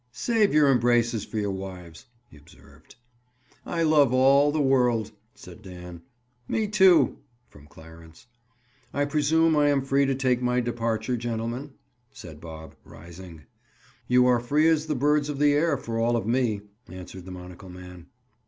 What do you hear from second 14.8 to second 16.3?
the birds of the air for all of